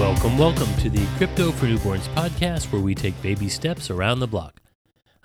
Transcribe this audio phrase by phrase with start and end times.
[0.00, 4.28] and welcome to the Crypto for Newborns podcast, where we take baby steps around the
[4.28, 4.60] block.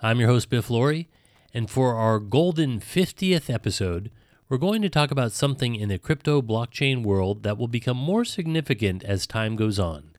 [0.02, 1.08] I'm your host, Biff Laurie,
[1.54, 4.10] and for our golden 50th episode,
[4.48, 8.24] we're going to talk about something in the crypto blockchain world that will become more
[8.24, 10.10] significant as time goes on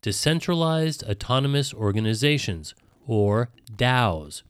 [0.00, 2.74] decentralized autonomous organizations,
[3.06, 4.42] or DAOs.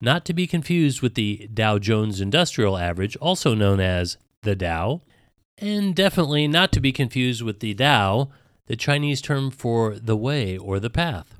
[0.00, 5.02] Not to be confused with the Dow Jones Industrial Average, also known as the Dow,
[5.58, 8.30] and definitely not to be confused with the Dao,
[8.66, 11.34] the Chinese term for the way or the path.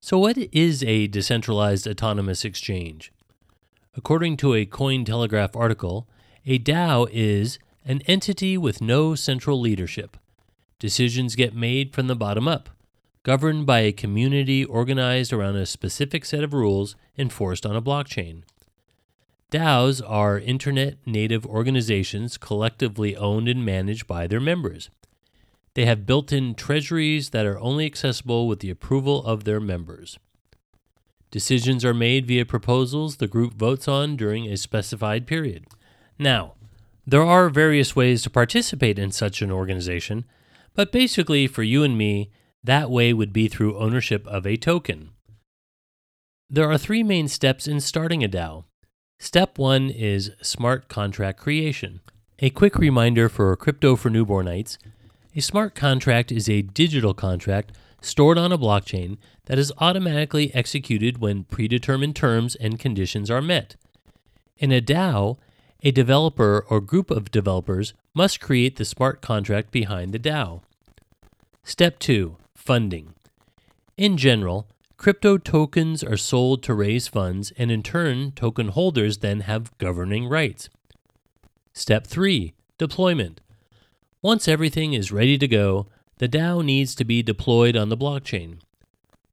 [0.00, 3.12] So, what is a decentralized autonomous exchange?
[3.96, 6.08] According to a Cointelegraph article,
[6.44, 10.16] a DAO is an entity with no central leadership.
[10.78, 12.68] Decisions get made from the bottom up,
[13.22, 18.42] governed by a community organized around a specific set of rules enforced on a blockchain.
[19.54, 24.90] DAOs are internet native organizations collectively owned and managed by their members.
[25.74, 30.18] They have built in treasuries that are only accessible with the approval of their members.
[31.30, 35.66] Decisions are made via proposals the group votes on during a specified period.
[36.18, 36.54] Now,
[37.06, 40.24] there are various ways to participate in such an organization,
[40.74, 42.32] but basically, for you and me,
[42.64, 45.10] that way would be through ownership of a token.
[46.50, 48.64] There are three main steps in starting a DAO.
[49.18, 52.00] Step one is smart contract creation.
[52.40, 54.76] A quick reminder for Crypto for Newbornites
[55.36, 61.18] a smart contract is a digital contract stored on a blockchain that is automatically executed
[61.18, 63.74] when predetermined terms and conditions are met.
[64.58, 65.38] In a DAO,
[65.82, 70.62] a developer or group of developers must create the smart contract behind the DAO.
[71.64, 73.14] Step 2 Funding.
[73.96, 74.68] In general,
[75.04, 80.26] crypto tokens are sold to raise funds, and in turn, token holders then have governing
[80.26, 80.70] rights.
[81.74, 83.42] Step 3 Deployment.
[84.22, 85.86] Once everything is ready to go,
[86.20, 88.60] the DAO needs to be deployed on the blockchain.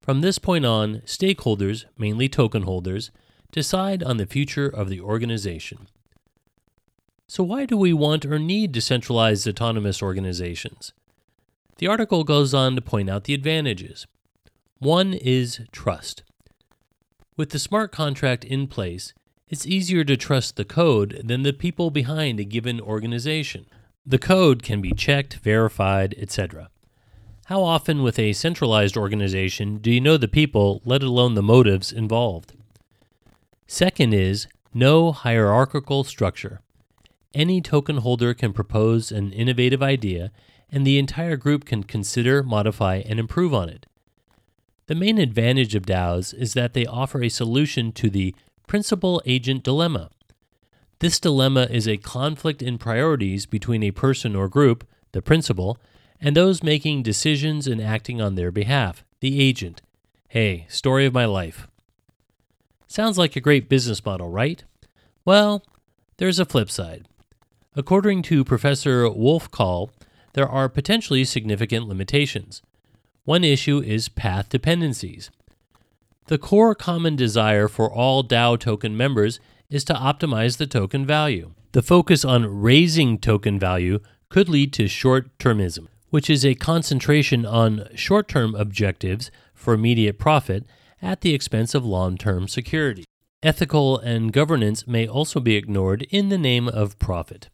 [0.01, 3.09] From this point on, stakeholders, mainly token holders,
[3.53, 5.88] decide on the future of the organization.
[7.28, 10.91] So, why do we want or need decentralized autonomous organizations?
[11.78, 14.06] The article goes on to point out the advantages.
[14.81, 16.24] One is trust.
[17.38, 19.14] With the smart contract in place,
[19.47, 23.68] it's easier to trust the code than the people behind a given organization.
[24.08, 26.72] The code can be checked, verified, etc.
[27.46, 31.91] How often with a centralized organization do you know the people, let alone the motives
[31.91, 32.53] involved?
[33.68, 36.59] Second is no hierarchical structure.
[37.36, 40.31] Any token holder can propose an innovative idea,
[40.72, 43.86] and the entire group can consider, modify, and improve on it.
[44.91, 48.35] The main advantage of DAOs is that they offer a solution to the
[48.68, 50.09] principal agent dilemma.
[51.00, 55.78] This dilemma is a conflict in priorities between a person or group, the principal,
[56.19, 59.81] and those making decisions and acting on their behalf, the agent.
[60.28, 61.69] Hey, story of my life.
[62.85, 64.62] Sounds like a great business model, right?
[65.23, 65.63] Well,
[66.18, 67.08] there's a flip side.
[67.78, 69.91] According to Professor Wulf Kaal,
[70.34, 72.62] there are potentially significant limitations.
[73.24, 75.30] One issue is path dependencies.
[76.26, 79.40] The core common desire for all DAO token members
[79.70, 81.54] is to optimize the token value.
[81.74, 84.00] The focus on raising token value
[84.30, 90.18] could lead to short termism, which is a concentration on short term objectives for immediate
[90.18, 90.66] profit
[91.00, 93.06] at the expense of long term security.
[93.44, 97.50] Ethical and governance may also be ignored in the name of profit.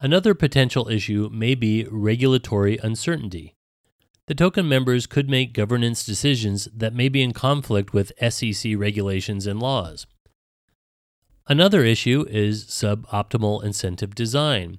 [0.00, 3.54] Another potential issue may be regulatory uncertainty.
[4.28, 9.46] The token members could make governance decisions that may be in conflict with SEC regulations
[9.46, 10.06] and laws.
[11.48, 14.78] Another issue is suboptimal incentive design.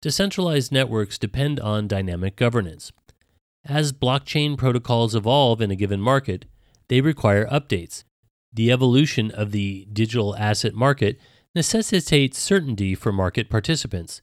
[0.00, 2.92] Decentralized networks depend on dynamic governance.
[3.64, 6.44] As blockchain protocols evolve in a given market,
[6.88, 8.04] they require updates.
[8.52, 11.18] The evolution of the digital asset market
[11.54, 14.22] necessitates certainty for market participants.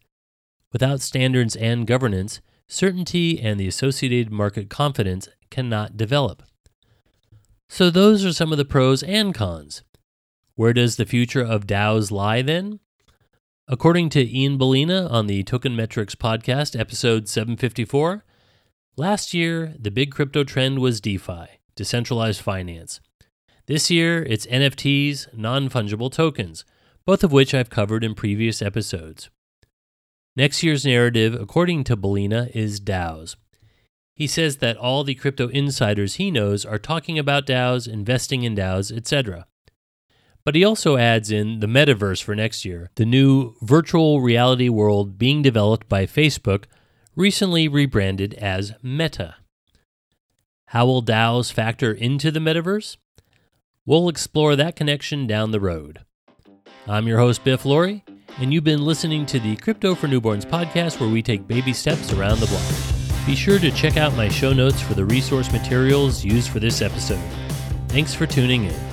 [0.71, 6.44] Without standards and governance, certainty and the associated market confidence cannot develop.
[7.68, 9.83] So, those are some of the pros and cons.
[10.56, 12.80] Where does the future of DAOs lie then?
[13.68, 18.24] According to Ian Balina on the Token Metrics podcast, episode 754,
[18.98, 21.45] last year the big crypto trend was DeFi,
[21.75, 23.00] decentralized finance.
[23.68, 26.66] This year it's NFTs, non fungible tokens,
[27.06, 29.30] both of which I've covered in previous episodes.
[30.35, 33.35] Next year's narrative, according to Balina, is DAOs.
[34.15, 38.55] He says that all the crypto insiders he knows are talking about DAOs, investing in
[38.55, 39.47] DAOs, etc.
[40.45, 45.17] But he also adds in the metaverse for next year, the new virtual reality world
[45.17, 46.65] being developed by Facebook,
[47.15, 49.35] recently rebranded as Meta.
[50.67, 52.97] How will DAOs factor into the metaverse?
[53.85, 55.99] We'll explore that connection down the road.
[56.87, 58.03] I'm your host, Biff Laurie,
[58.37, 62.13] and you've been listening to the Crypto for Newborns podcast where we take baby steps
[62.13, 63.25] around the block.
[63.25, 66.81] Be sure to check out my show notes for the resource materials used for this
[66.81, 67.21] episode.
[67.89, 68.88] Thanks for tuning in.